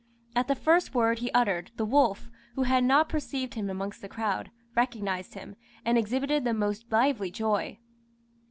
At 0.35 0.47
the 0.47 0.55
first 0.55 0.95
word 0.95 1.19
he 1.19 1.29
uttered, 1.31 1.69
the 1.75 1.85
wolf, 1.85 2.31
who 2.55 2.63
had 2.63 2.83
not 2.83 3.07
perceived 3.07 3.53
him 3.53 3.69
amongst 3.69 4.01
the 4.01 4.09
crowd, 4.09 4.49
recognised 4.75 5.35
him, 5.35 5.55
and 5.85 5.95
exhibited 5.95 6.43
the 6.43 6.55
most 6.55 6.91
lively 6.91 7.29
joy. 7.29 7.77